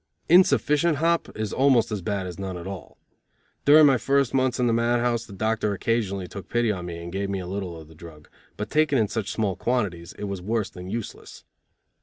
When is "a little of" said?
7.37-7.87